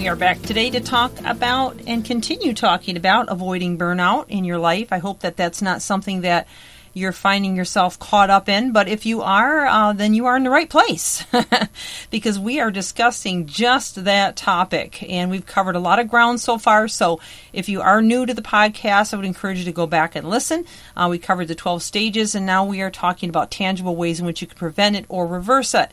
[0.00, 4.56] We are back today to talk about and continue talking about avoiding burnout in your
[4.56, 4.94] life.
[4.94, 6.48] I hope that that's not something that
[6.94, 10.42] you're finding yourself caught up in, but if you are, uh, then you are in
[10.44, 11.22] the right place
[12.10, 16.56] because we are discussing just that topic and we've covered a lot of ground so
[16.56, 16.88] far.
[16.88, 17.20] So
[17.52, 20.30] if you are new to the podcast, I would encourage you to go back and
[20.30, 20.64] listen.
[20.96, 24.24] Uh, we covered the 12 stages and now we are talking about tangible ways in
[24.24, 25.92] which you can prevent it or reverse it.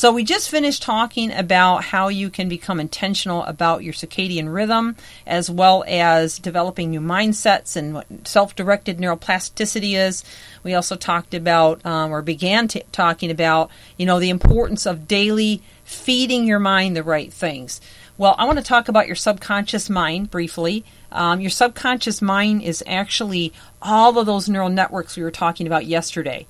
[0.00, 4.96] So, we just finished talking about how you can become intentional about your circadian rhythm,
[5.26, 10.24] as well as developing new mindsets and what self directed neuroplasticity is.
[10.62, 15.06] We also talked about, um, or began t- talking about, you know, the importance of
[15.06, 17.82] daily feeding your mind the right things.
[18.16, 20.82] Well, I want to talk about your subconscious mind briefly.
[21.12, 23.52] Um, your subconscious mind is actually
[23.82, 26.46] all of those neural networks we were talking about yesterday.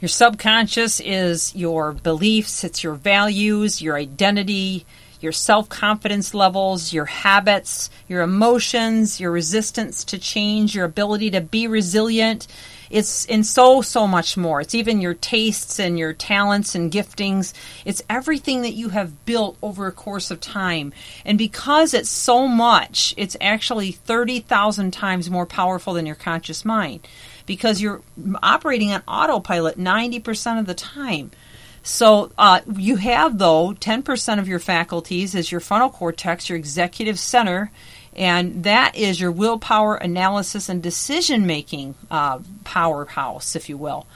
[0.00, 4.84] Your subconscious is your beliefs, it's your values, your identity,
[5.20, 11.40] your self confidence levels, your habits, your emotions, your resistance to change, your ability to
[11.40, 12.46] be resilient.
[12.90, 14.60] It's in so, so much more.
[14.60, 17.52] It's even your tastes and your talents and giftings.
[17.84, 20.92] It's everything that you have built over a course of time.
[21.24, 27.08] And because it's so much, it's actually 30,000 times more powerful than your conscious mind
[27.46, 28.02] because you're
[28.42, 31.30] operating on autopilot 90% of the time.
[31.82, 37.16] So uh, you have, though, 10% of your faculties is your frontal cortex, your executive
[37.16, 37.70] center,
[38.12, 44.06] and that is your willpower, analysis, and decision making uh, powerhouse, if you will.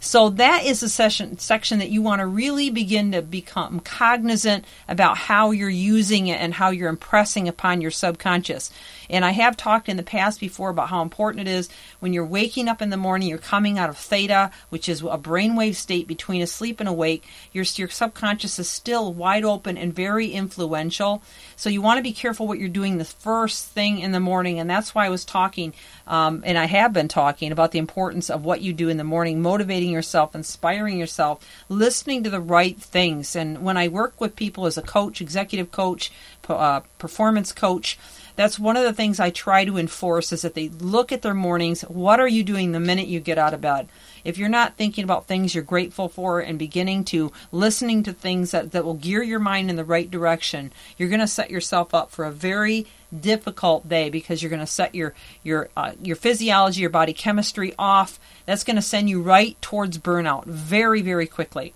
[0.00, 4.66] So that is a session, section that you want to really begin to become cognizant
[4.86, 8.70] about how you're using it and how you're impressing upon your subconscious.
[9.08, 11.68] And I have talked in the past before about how important it is
[12.00, 15.18] when you're waking up in the morning, you're coming out of theta, which is a
[15.18, 17.24] brainwave state between asleep and awake.
[17.52, 21.22] Your, your subconscious is still wide open and very influential.
[21.56, 24.58] So you want to be careful what you're doing the first thing in the morning.
[24.58, 25.72] And that's why I was talking,
[26.06, 29.04] um, and I have been talking about the importance of what you do in the
[29.04, 33.36] morning, motivating yourself, inspiring yourself, listening to the right things.
[33.36, 36.12] And when I work with people as a coach, executive coach,
[36.48, 37.98] uh, performance coach,
[38.36, 41.34] that's one of the things I try to enforce is that they look at their
[41.34, 41.82] mornings.
[41.82, 43.88] What are you doing the minute you get out of bed?
[44.24, 48.50] If you're not thinking about things you're grateful for and beginning to listening to things
[48.50, 51.94] that, that will gear your mind in the right direction, you're going to set yourself
[51.94, 52.86] up for a very
[53.20, 57.74] difficult day because you're going to set your your uh, your physiology, your body chemistry
[57.78, 58.18] off.
[58.46, 61.74] That's going to send you right towards burnout very very quickly.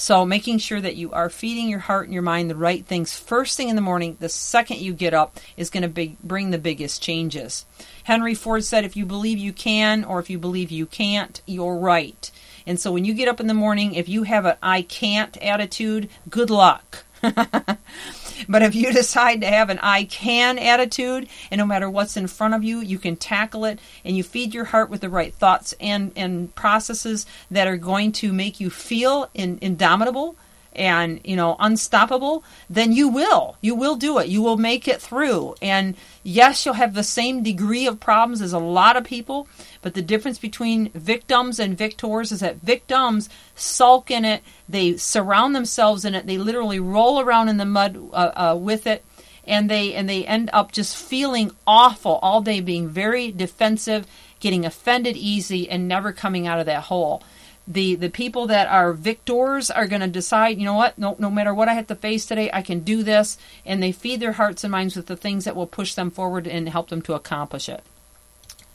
[0.00, 3.18] So, making sure that you are feeding your heart and your mind the right things
[3.18, 6.56] first thing in the morning, the second you get up, is going to bring the
[6.56, 7.66] biggest changes.
[8.04, 11.74] Henry Ford said, If you believe you can or if you believe you can't, you're
[11.74, 12.30] right.
[12.64, 15.36] And so, when you get up in the morning, if you have an I can't
[15.38, 17.04] attitude, good luck.
[18.48, 22.26] But if you decide to have an I can attitude, and no matter what's in
[22.26, 25.34] front of you, you can tackle it, and you feed your heart with the right
[25.34, 30.36] thoughts and, and processes that are going to make you feel in, indomitable
[30.74, 33.56] and you know unstoppable then you will.
[33.60, 34.28] You will do it.
[34.28, 35.54] You will make it through.
[35.60, 39.48] And yes you'll have the same degree of problems as a lot of people
[39.82, 44.42] but the difference between victims and victors is that victims sulk in it.
[44.68, 46.26] They surround themselves in it.
[46.26, 49.04] They literally roll around in the mud uh, uh, with it.
[49.44, 54.06] And they and they end up just feeling awful all day being very defensive
[54.40, 57.22] getting offended easy and never coming out of that hole
[57.68, 61.30] the the people that are victors are going to decide you know what no no
[61.30, 63.36] matter what i have to face today i can do this.
[63.66, 66.46] And they feed their hearts and minds with the things that will push them forward
[66.46, 67.82] and help them to accomplish it.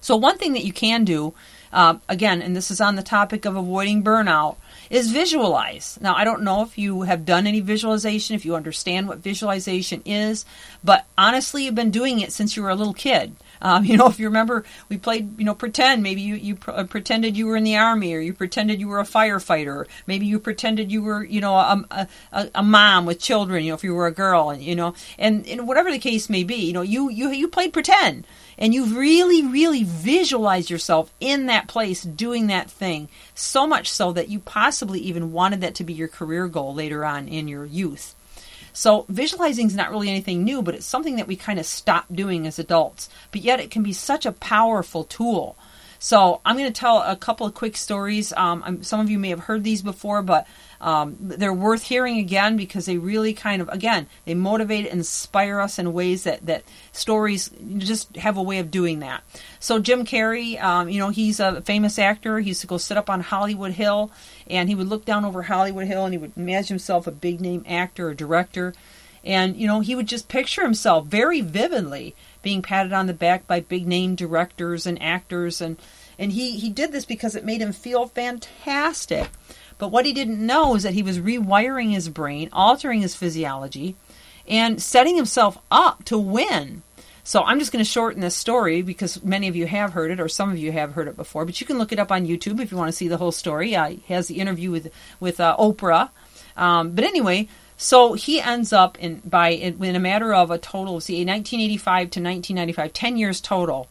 [0.01, 1.33] So one thing that you can do
[1.71, 4.57] uh, again and this is on the topic of avoiding burnout
[4.91, 5.97] is visualize.
[5.99, 10.03] Now i don't know if you have done any visualization if you understand what visualization
[10.05, 10.45] is
[10.83, 14.07] but honestly you've been doing it since you were a little kid um, you know,
[14.07, 16.03] if you remember, we played, you know, pretend.
[16.03, 18.89] Maybe you, you pr- uh, pretended you were in the army, or you pretended you
[18.89, 19.87] were a firefighter.
[20.05, 23.63] Maybe you pretended you were, you know, a, a, a mom with children.
[23.63, 26.29] You know, if you were a girl, and you know, and, and whatever the case
[26.29, 28.27] may be, you know, you you you played pretend
[28.57, 33.09] and you really, really visualize yourself in that place doing that thing.
[33.33, 37.03] So much so that you possibly even wanted that to be your career goal later
[37.05, 38.15] on in your youth.
[38.73, 42.05] So visualizing is not really anything new, but it's something that we kind of stop
[42.11, 43.07] doing as adults.
[43.31, 45.55] But yet it can be such a powerful tool.
[46.03, 48.33] So I'm going to tell a couple of quick stories.
[48.33, 50.45] Um, some of you may have heard these before, but
[50.81, 55.61] um, they're worth hearing again because they really kind of, again, they motivate and inspire
[55.61, 59.23] us in ways that, that stories just have a way of doing that.
[59.61, 62.39] So Jim Carrey, um, you know, he's a famous actor.
[62.39, 64.11] He used to go sit up on Hollywood Hill,
[64.47, 67.39] and he would look down over Hollywood Hill, and he would imagine himself a big
[67.39, 68.73] name actor or director.
[69.23, 73.47] And, you know, he would just picture himself very vividly being patted on the back
[73.47, 75.77] by big name directors and actors and
[76.19, 79.29] and he, he did this because it made him feel fantastic.
[79.79, 83.95] But what he didn't know is that he was rewiring his brain, altering his physiology,
[84.47, 86.83] and setting himself up to win.
[87.23, 90.19] So I'm just going to shorten this story because many of you have heard it,
[90.19, 91.45] or some of you have heard it before.
[91.45, 93.31] But you can look it up on YouTube if you want to see the whole
[93.31, 93.75] story.
[93.75, 96.09] Uh, he has the interview with with uh, Oprah.
[96.57, 97.47] Um, but anyway,
[97.83, 102.19] so he ends up in by in a matter of a total see 1985 to
[102.21, 103.89] 1995, 10 years total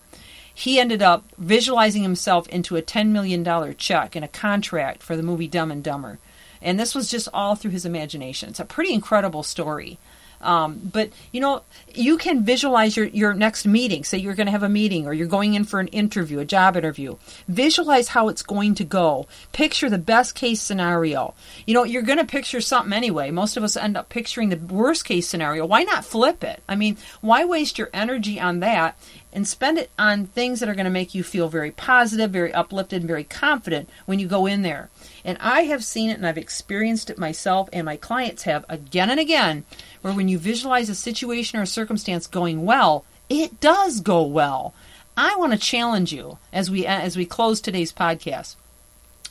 [0.54, 5.22] he ended up visualizing himself into a $10 million check and a contract for the
[5.22, 6.18] movie Dumb and Dumber.
[6.60, 8.50] And this was just all through his imagination.
[8.50, 9.98] It's a pretty incredible story.
[10.42, 11.62] Um, but you know,
[11.94, 14.04] you can visualize your, your next meeting.
[14.04, 16.44] Say you're going to have a meeting or you're going in for an interview, a
[16.44, 17.16] job interview.
[17.48, 19.26] Visualize how it's going to go.
[19.52, 21.34] Picture the best case scenario.
[21.66, 23.30] You know, you're going to picture something anyway.
[23.30, 25.66] Most of us end up picturing the worst case scenario.
[25.66, 26.62] Why not flip it?
[26.68, 28.98] I mean, why waste your energy on that
[29.32, 32.52] and spend it on things that are going to make you feel very positive, very
[32.52, 34.90] uplifted, and very confident when you go in there.
[35.24, 39.10] And I have seen it and I've experienced it myself, and my clients have again
[39.10, 39.64] and again,
[40.02, 44.74] where when you visualize a situation or a circumstance going well, it does go well.
[45.16, 48.56] I want to challenge you as we as we close today's podcast.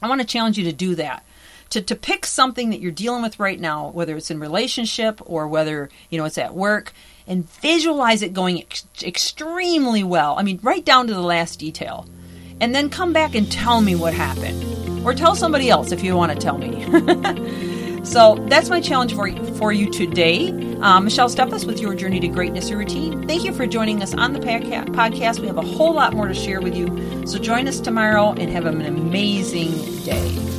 [0.01, 1.25] I want to challenge you to do that.
[1.71, 5.47] To, to pick something that you're dealing with right now, whether it's in relationship or
[5.47, 6.91] whether you know it's at work,
[7.27, 10.37] and visualize it going ex- extremely well.
[10.37, 12.07] I mean, right down to the last detail.
[12.59, 15.05] And then come back and tell me what happened.
[15.05, 16.83] Or tell somebody else if you want to tell me.
[18.03, 20.49] so that's my challenge for you, for you today.
[20.81, 23.27] Um, Michelle Steffes with your Journey to Greatness routine.
[23.27, 25.39] Thank you for joining us on the podcast.
[25.39, 27.25] We have a whole lot more to share with you.
[27.25, 29.71] So join us tomorrow and have an amazing
[30.03, 30.51] day.